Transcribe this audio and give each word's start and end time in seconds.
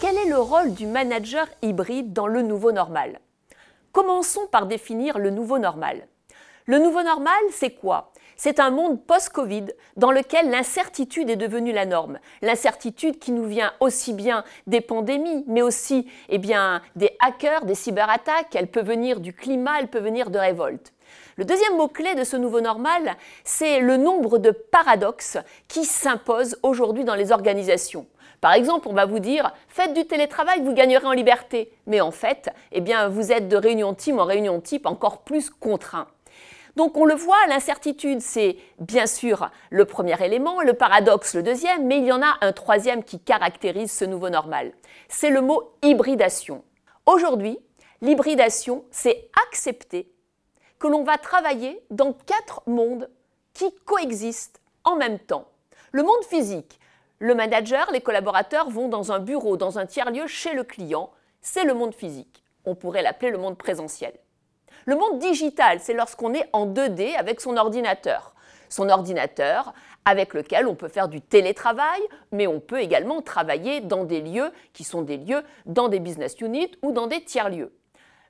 Quel 0.00 0.16
est 0.16 0.28
le 0.28 0.38
rôle 0.38 0.72
du 0.74 0.86
manager 0.86 1.46
hybride 1.60 2.12
dans 2.12 2.26
le 2.26 2.42
nouveau 2.42 2.72
normal? 2.72 3.20
Commençons 3.92 4.46
par 4.46 4.66
définir 4.66 5.18
le 5.18 5.30
nouveau 5.30 5.58
normal. 5.58 6.06
Le 6.66 6.78
nouveau 6.78 7.02
normal, 7.02 7.40
c'est 7.50 7.70
quoi? 7.70 8.12
C'est 8.40 8.60
un 8.60 8.70
monde 8.70 9.04
post-Covid 9.04 9.64
dans 9.96 10.12
lequel 10.12 10.48
l'incertitude 10.48 11.28
est 11.28 11.34
devenue 11.34 11.72
la 11.72 11.86
norme. 11.86 12.20
L'incertitude 12.40 13.18
qui 13.18 13.32
nous 13.32 13.42
vient 13.42 13.72
aussi 13.80 14.12
bien 14.12 14.44
des 14.68 14.80
pandémies, 14.80 15.42
mais 15.48 15.60
aussi 15.60 16.06
eh 16.28 16.38
bien, 16.38 16.80
des 16.94 17.16
hackers, 17.18 17.64
des 17.64 17.74
cyberattaques. 17.74 18.54
Elle 18.54 18.68
peut 18.68 18.80
venir 18.80 19.18
du 19.18 19.32
climat, 19.32 19.80
elle 19.80 19.88
peut 19.88 19.98
venir 19.98 20.30
de 20.30 20.38
révoltes. 20.38 20.92
Le 21.34 21.44
deuxième 21.44 21.76
mot-clé 21.76 22.14
de 22.14 22.22
ce 22.22 22.36
nouveau 22.36 22.60
normal, 22.60 23.16
c'est 23.42 23.80
le 23.80 23.96
nombre 23.96 24.38
de 24.38 24.52
paradoxes 24.52 25.38
qui 25.66 25.84
s'imposent 25.84 26.60
aujourd'hui 26.62 27.02
dans 27.02 27.16
les 27.16 27.32
organisations. 27.32 28.06
Par 28.40 28.52
exemple, 28.52 28.86
on 28.88 28.94
va 28.94 29.04
vous 29.04 29.18
dire 29.18 29.52
faites 29.66 29.94
du 29.94 30.06
télétravail, 30.06 30.62
vous 30.62 30.74
gagnerez 30.74 31.06
en 31.06 31.12
liberté. 31.12 31.72
Mais 31.86 32.00
en 32.00 32.12
fait, 32.12 32.50
eh 32.70 32.80
bien, 32.80 33.08
vous 33.08 33.32
êtes 33.32 33.48
de 33.48 33.56
réunion 33.56 33.94
team 33.94 34.20
en 34.20 34.24
réunion 34.24 34.60
type 34.60 34.86
encore 34.86 35.22
plus 35.22 35.50
contraint. 35.50 36.06
Donc 36.78 36.96
on 36.96 37.06
le 37.06 37.16
voit, 37.16 37.44
l'incertitude, 37.48 38.20
c'est 38.20 38.56
bien 38.78 39.08
sûr 39.08 39.50
le 39.70 39.84
premier 39.84 40.14
élément, 40.24 40.62
le 40.62 40.74
paradoxe 40.74 41.34
le 41.34 41.42
deuxième, 41.42 41.88
mais 41.88 41.98
il 41.98 42.04
y 42.04 42.12
en 42.12 42.22
a 42.22 42.36
un 42.40 42.52
troisième 42.52 43.02
qui 43.02 43.18
caractérise 43.18 43.90
ce 43.90 44.04
nouveau 44.04 44.30
normal. 44.30 44.72
C'est 45.08 45.30
le 45.30 45.40
mot 45.40 45.72
hybridation. 45.82 46.62
Aujourd'hui, 47.04 47.58
l'hybridation, 48.00 48.84
c'est 48.92 49.28
accepter 49.48 50.08
que 50.78 50.86
l'on 50.86 51.02
va 51.02 51.18
travailler 51.18 51.82
dans 51.90 52.12
quatre 52.12 52.62
mondes 52.68 53.10
qui 53.54 53.74
coexistent 53.84 54.60
en 54.84 54.94
même 54.94 55.18
temps. 55.18 55.48
Le 55.90 56.04
monde 56.04 56.24
physique, 56.30 56.78
le 57.18 57.34
manager, 57.34 57.90
les 57.90 58.02
collaborateurs 58.02 58.70
vont 58.70 58.86
dans 58.86 59.10
un 59.10 59.18
bureau, 59.18 59.56
dans 59.56 59.80
un 59.80 59.86
tiers-lieu 59.86 60.28
chez 60.28 60.54
le 60.54 60.62
client. 60.62 61.10
C'est 61.40 61.64
le 61.64 61.74
monde 61.74 61.92
physique. 61.92 62.44
On 62.64 62.76
pourrait 62.76 63.02
l'appeler 63.02 63.32
le 63.32 63.38
monde 63.38 63.58
présentiel. 63.58 64.12
Le 64.86 64.96
monde 64.96 65.18
digital, 65.18 65.80
c'est 65.80 65.94
lorsqu'on 65.94 66.34
est 66.34 66.48
en 66.52 66.66
2D 66.66 67.16
avec 67.16 67.40
son 67.40 67.56
ordinateur. 67.56 68.34
Son 68.68 68.88
ordinateur 68.88 69.72
avec 70.04 70.34
lequel 70.34 70.66
on 70.66 70.74
peut 70.74 70.88
faire 70.88 71.08
du 71.08 71.20
télétravail, 71.20 72.00
mais 72.32 72.46
on 72.46 72.60
peut 72.60 72.80
également 72.80 73.20
travailler 73.20 73.80
dans 73.80 74.04
des 74.04 74.20
lieux 74.20 74.50
qui 74.72 74.84
sont 74.84 75.02
des 75.02 75.18
lieux 75.18 75.42
dans 75.66 75.88
des 75.88 76.00
business 76.00 76.40
units 76.40 76.72
ou 76.82 76.92
dans 76.92 77.06
des 77.06 77.22
tiers-lieux. 77.22 77.72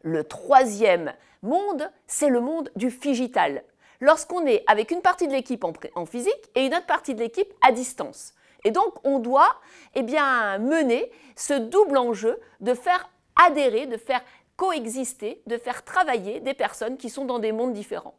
Le 0.03 0.25
troisième 0.25 1.13
monde, 1.43 1.91
c'est 2.07 2.29
le 2.29 2.41
monde 2.41 2.71
du 2.77 2.89
digital. 2.89 3.63
Lorsqu'on 4.01 4.47
est 4.47 4.65
avec 4.67 4.91
une 4.91 5.03
partie 5.03 5.27
de 5.27 5.33
l'équipe 5.33 5.65
en, 5.65 6.07
physique 6.07 6.51
et 6.55 6.67
une 6.67 6.75
autre 6.75 6.87
partie 6.87 7.15
de 7.15 7.21
l'équipe 7.21 7.53
à 7.63 7.73
distance. 7.73 8.35
Et 8.65 8.71
donc, 8.71 8.95
on 9.05 9.19
doit 9.19 9.57
eh 9.95 10.03
bien, 10.03 10.59
mener 10.59 11.11
ce 11.37 11.55
double 11.55 11.99
enjeu 11.99 12.39
de 12.61 12.75
faire 12.75 13.09
adhérer, 13.47 13.87
de 13.87 13.97
faire 13.97 14.21
coexister, 14.59 15.41
de 15.47 15.57
faire 15.57 15.85
travailler 15.85 16.41
des 16.41 16.53
personnes 16.53 16.99
qui 16.99 17.09
sont 17.09 17.25
dans 17.25 17.39
des 17.39 17.53
mondes 17.53 17.73
différents. 17.73 18.17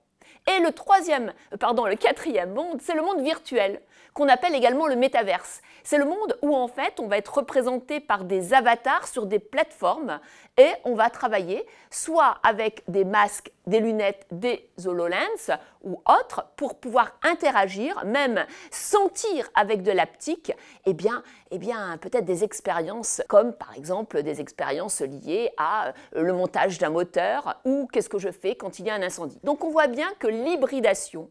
Et 0.47 0.61
le 0.61 0.71
troisième, 0.71 1.33
euh, 1.53 1.57
pardon, 1.57 1.85
le 1.85 1.95
quatrième 1.95 2.53
monde, 2.53 2.79
c'est 2.81 2.95
le 2.95 3.01
monde 3.01 3.21
virtuel, 3.21 3.81
qu'on 4.13 4.29
appelle 4.29 4.55
également 4.55 4.87
le 4.87 4.95
métaverse. 4.95 5.61
C'est 5.83 5.97
le 5.97 6.05
monde 6.05 6.37
où 6.41 6.55
en 6.55 6.67
fait 6.67 6.99
on 6.99 7.07
va 7.07 7.17
être 7.17 7.37
représenté 7.37 7.99
par 7.99 8.23
des 8.23 8.53
avatars 8.53 9.07
sur 9.07 9.25
des 9.25 9.39
plateformes 9.39 10.19
et 10.57 10.69
on 10.85 10.95
va 10.95 11.09
travailler 11.09 11.65
soit 11.91 12.37
avec 12.41 12.83
des 12.87 13.05
masques, 13.05 13.51
des 13.69 13.79
lunettes, 13.79 14.25
des 14.31 14.69
HoloLens 14.85 15.57
ou 15.83 16.01
autres 16.07 16.51
pour 16.55 16.79
pouvoir 16.79 17.17
interagir, 17.23 18.03
même 18.05 18.45
sentir 18.71 19.49
avec 19.55 19.83
de 19.83 19.91
l'aptique, 19.91 20.51
eh 20.85 20.93
bien, 20.93 21.23
eh 21.51 21.57
bien 21.57 21.97
peut-être 21.97 22.25
des 22.25 22.43
expériences 22.43 23.21
comme 23.29 23.53
par 23.53 23.75
exemple 23.75 24.23
des 24.23 24.41
expériences 24.41 25.01
liées 25.01 25.51
à 25.57 25.89
euh, 26.15 26.23
le 26.23 26.33
montage 26.33 26.77
d'un 26.79 26.89
moteur 26.89 27.59
ou 27.65 27.87
qu'est-ce 27.91 28.09
que 28.09 28.19
je 28.19 28.31
fais 28.31 28.55
quand 28.55 28.79
il 28.79 28.85
y 28.85 28.89
a 28.89 28.95
un 28.95 29.01
incendie. 29.01 29.39
Donc 29.43 29.63
on 29.63 29.69
voit 29.69 29.87
bien 29.87 30.09
que 30.19 30.27
l'hybridation, 30.27 31.29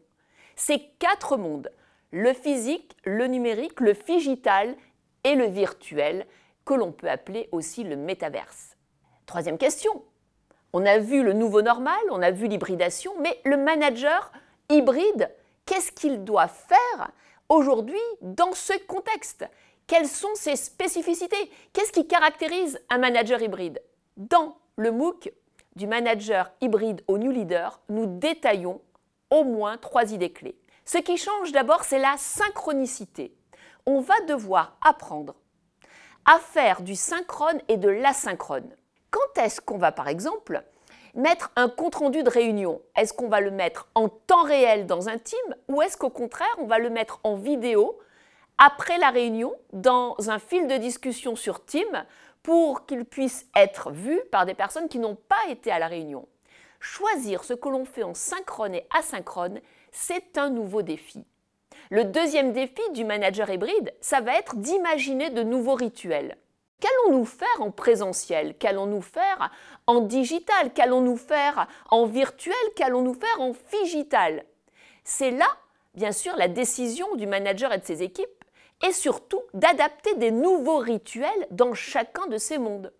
c'est 0.55 0.81
quatre 0.99 1.37
mondes, 1.37 1.71
le 2.11 2.33
physique, 2.33 2.95
le 3.03 3.27
numérique, 3.27 3.79
le 3.81 3.93
digital 3.93 4.75
et 5.23 5.35
le 5.35 5.45
virtuel, 5.45 6.25
que 6.65 6.73
l'on 6.73 6.91
peut 6.91 7.09
appeler 7.09 7.49
aussi 7.51 7.83
le 7.83 7.95
métaverse. 7.95 8.77
Troisième 9.25 9.57
question. 9.57 10.03
On 10.71 10.85
a 10.85 10.99
vu 10.99 11.23
le 11.23 11.33
nouveau 11.33 11.61
normal, 11.61 11.99
on 12.11 12.21
a 12.21 12.31
vu 12.31 12.47
l'hybridation, 12.47 13.13
mais 13.19 13.39
le 13.43 13.57
manager 13.57 14.31
hybride, 14.69 15.33
qu'est-ce 15.65 15.91
qu'il 15.91 16.23
doit 16.23 16.47
faire 16.47 17.11
aujourd'hui 17.49 17.99
dans 18.21 18.53
ce 18.53 18.73
contexte? 18.85 19.45
Quelles 19.87 20.07
sont 20.07 20.35
ses 20.35 20.55
spécificités? 20.55 21.51
Qu'est-ce 21.73 21.91
qui 21.91 22.07
caractérise 22.07 22.79
un 22.89 22.99
manager 22.99 23.41
hybride? 23.41 23.81
Dans 24.17 24.57
le 24.75 24.91
MOOC 24.91 25.31
du 25.75 25.87
manager 25.87 26.51
hybride 26.61 27.03
au 27.07 27.17
New 27.17 27.31
Leader, 27.31 27.79
nous 27.89 28.05
détaillons 28.05 28.81
au 29.31 29.43
moins 29.43 29.77
trois 29.77 30.13
idées 30.13 30.31
clés. 30.31 30.59
Ce 30.85 30.99
qui 30.99 31.17
change 31.17 31.51
d'abord, 31.51 31.83
c'est 31.83 31.99
la 31.99 32.15
synchronicité. 32.17 33.35
On 33.87 34.01
va 34.01 34.19
devoir 34.27 34.77
apprendre 34.85 35.35
à 36.25 36.37
faire 36.37 36.81
du 36.81 36.95
synchrone 36.95 37.59
et 37.67 37.77
de 37.77 37.89
l'asynchrone. 37.89 38.75
Quand 39.11 39.41
est-ce 39.41 39.61
qu'on 39.61 39.77
va, 39.77 39.91
par 39.91 40.07
exemple, 40.07 40.63
mettre 41.15 41.51
un 41.55 41.69
compte-rendu 41.69 42.23
de 42.23 42.29
réunion? 42.29 42.81
Est-ce 42.95 43.13
qu'on 43.13 43.29
va 43.29 43.41
le 43.41 43.51
mettre 43.51 43.87
en 43.95 44.09
temps 44.09 44.43
réel 44.43 44.85
dans 44.85 45.09
un 45.09 45.17
team 45.17 45.39
ou 45.67 45.81
est-ce 45.81 45.97
qu'au 45.97 46.09
contraire, 46.09 46.47
on 46.59 46.67
va 46.67 46.79
le 46.79 46.89
mettre 46.89 47.19
en 47.23 47.35
vidéo 47.35 47.97
après 48.57 48.97
la 48.97 49.09
réunion 49.09 49.53
dans 49.73 50.15
un 50.27 50.37
fil 50.37 50.67
de 50.67 50.77
discussion 50.77 51.35
sur 51.35 51.65
Team 51.65 52.05
pour 52.43 52.85
qu'il 52.85 53.05
puisse 53.05 53.47
être 53.55 53.91
vu 53.91 54.19
par 54.31 54.45
des 54.45 54.53
personnes 54.53 54.89
qui 54.89 54.99
n'ont 54.99 55.15
pas 55.15 55.49
été 55.49 55.71
à 55.71 55.79
la 55.79 55.87
réunion? 55.87 56.27
Choisir 56.79 57.43
ce 57.43 57.53
que 57.53 57.69
l'on 57.69 57.85
fait 57.85 58.03
en 58.03 58.13
synchrone 58.13 58.75
et 58.75 58.87
asynchrone, 58.97 59.59
c'est 59.91 60.37
un 60.37 60.49
nouveau 60.49 60.81
défi. 60.81 61.25
Le 61.89 62.05
deuxième 62.05 62.53
défi 62.53 62.81
du 62.93 63.03
manager 63.03 63.49
hybride, 63.49 63.93
ça 63.99 64.21
va 64.21 64.37
être 64.37 64.55
d'imaginer 64.57 65.29
de 65.29 65.43
nouveaux 65.43 65.73
rituels. 65.73 66.37
Qu'allons-nous 66.79 67.25
faire 67.25 67.61
en 67.61 67.71
présentiel? 67.71 68.55
Qu'allons-nous 68.57 69.01
faire 69.01 69.51
en 69.87 70.01
digital? 70.01 70.73
Qu'allons-nous 70.73 71.17
faire 71.17 71.67
en 71.89 72.05
virtuel? 72.05 72.55
Qu'allons-nous 72.75 73.15
faire 73.15 73.41
en 73.41 73.53
digital? 73.73 74.45
C'est 75.03 75.31
là, 75.31 75.47
bien 75.93 76.11
sûr, 76.11 76.35
la 76.37 76.47
décision 76.47 77.15
du 77.15 77.27
manager 77.27 77.73
et 77.73 77.79
de 77.79 77.85
ses 77.85 78.03
équipes 78.03 78.27
et 78.87 78.93
surtout 78.93 79.41
d'adapter 79.53 80.15
des 80.15 80.31
nouveaux 80.31 80.77
rituels 80.77 81.47
dans 81.51 81.73
chacun 81.73 82.27
de 82.27 82.37
ces 82.37 82.57
mondes. 82.57 82.93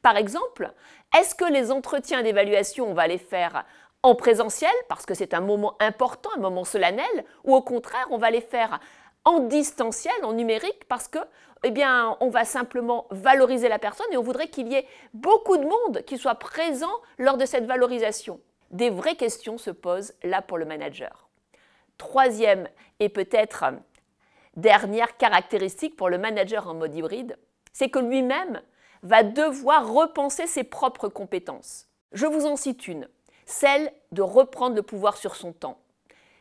Par 0.00 0.16
exemple, 0.16 0.72
est-ce 1.18 1.34
que 1.34 1.50
les 1.50 1.70
entretiens 1.70 2.22
d'évaluation, 2.22 2.88
on 2.88 2.94
va 2.94 3.06
les 3.06 3.18
faire 3.18 3.64
en 4.02 4.14
présentiel 4.14 4.72
parce 4.88 5.04
que 5.04 5.14
c'est 5.14 5.34
un 5.34 5.40
moment 5.40 5.76
important, 5.80 6.30
un 6.36 6.40
moment 6.40 6.64
solennel, 6.64 7.24
ou 7.44 7.54
au 7.54 7.62
contraire, 7.62 8.06
on 8.10 8.18
va 8.18 8.30
les 8.30 8.40
faire 8.40 8.80
en 9.26 9.40
distanciel, 9.40 10.14
en 10.22 10.32
numérique, 10.32 10.86
parce 10.88 11.08
que, 11.08 11.18
eh 11.64 11.72
bien, 11.72 12.16
on 12.20 12.30
va 12.30 12.44
simplement 12.44 13.06
valoriser 13.10 13.68
la 13.68 13.80
personne 13.80 14.06
et 14.12 14.16
on 14.16 14.22
voudrait 14.22 14.48
qu'il 14.48 14.68
y 14.68 14.76
ait 14.76 14.86
beaucoup 15.12 15.58
de 15.58 15.64
monde 15.64 16.02
qui 16.06 16.16
soit 16.16 16.36
présent 16.36 16.92
lors 17.18 17.36
de 17.36 17.44
cette 17.44 17.66
valorisation. 17.66 18.40
Des 18.70 18.88
vraies 18.88 19.16
questions 19.16 19.58
se 19.58 19.70
posent 19.70 20.14
là 20.22 20.42
pour 20.42 20.58
le 20.58 20.64
manager. 20.64 21.28
Troisième 21.98 22.68
et 23.00 23.08
peut-être 23.08 23.64
dernière 24.54 25.16
caractéristique 25.16 25.96
pour 25.96 26.08
le 26.08 26.18
manager 26.18 26.68
en 26.68 26.74
mode 26.74 26.94
hybride, 26.94 27.36
c'est 27.72 27.90
que 27.90 27.98
lui-même 27.98 28.62
va 29.02 29.24
devoir 29.24 29.92
repenser 29.92 30.46
ses 30.46 30.64
propres 30.64 31.08
compétences. 31.08 31.88
Je 32.12 32.26
vous 32.26 32.46
en 32.46 32.56
cite 32.56 32.86
une, 32.86 33.08
celle 33.44 33.92
de 34.12 34.22
reprendre 34.22 34.76
le 34.76 34.82
pouvoir 34.82 35.16
sur 35.16 35.34
son 35.34 35.52
temps. 35.52 35.78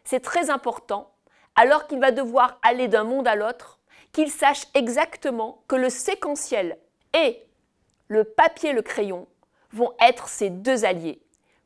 C'est 0.03 0.19
très 0.19 0.51
important 0.51 1.14
alors 1.55 1.87
qu'il 1.87 1.99
va 1.99 2.11
devoir 2.11 2.59
aller 2.61 2.87
d'un 2.87 3.03
monde 3.03 3.27
à 3.27 3.35
l'autre, 3.35 3.79
qu'il 4.11 4.31
sache 4.31 4.65
exactement 4.73 5.63
que 5.67 5.75
le 5.75 5.89
séquentiel 5.89 6.77
et 7.13 7.41
le 8.07 8.23
papier, 8.23 8.73
le 8.73 8.81
crayon 8.81 9.27
vont 9.71 9.93
être 9.99 10.27
ses 10.27 10.49
deux 10.49 10.85
alliés. 10.85 11.21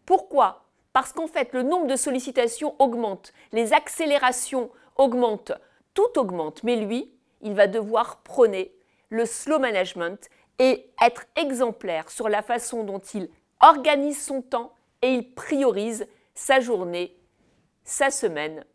Pourquoi? 0.06 0.64
Parce 0.94 1.14
qu'en 1.14 1.28
fait, 1.28 1.54
le 1.54 1.64
nombre 1.64 1.88
de 1.88 1.96
sollicitations 1.96 2.76
augmente, 2.80 3.34
les 3.52 3.74
accélérations 3.74 4.72
augmentent, 4.96 5.54
tout 5.94 6.18
augmente, 6.18 6.64
mais 6.64 6.76
lui, 6.76 7.12
il 7.42 7.54
va 7.54 7.68
devoir 7.68 8.18
prôner 8.22 8.74
le 9.10 9.26
slow 9.26 9.60
management 9.60 10.30
et 10.60 10.90
être 11.02 11.26
exemplaire 11.36 12.10
sur 12.10 12.30
la 12.30 12.42
façon 12.42 12.84
dont 12.84 13.00
il 13.14 13.30
organise 13.62 14.24
son 14.24 14.42
temps 14.42 14.74
et 15.02 15.14
il 15.14 15.34
priorise 15.34 16.08
sa 16.34 16.60
journée, 16.60 17.16
sa 17.84 18.12
semaine, 18.12 18.66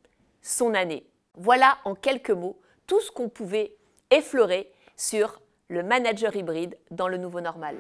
son 0.45 0.75
année. 0.75 1.05
Voilà 1.35 1.79
en 1.85 1.97
quelques 1.97 2.31
mots 2.31 2.61
tout 2.87 3.01
ce 3.01 3.11
qu'on 3.11 3.29
pouvait 3.29 3.75
effleurer 4.11 4.71
sur 4.97 5.41
le 5.69 5.83
manager 5.83 6.37
hybride 6.37 6.79
dans 6.93 7.09
le 7.09 7.17
nouveau 7.17 7.41
normal. 7.41 7.77